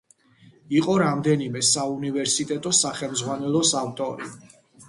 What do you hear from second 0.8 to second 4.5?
რამდენიმე საუნივერსიტეტო სახელმძღვანელოს ავტორი.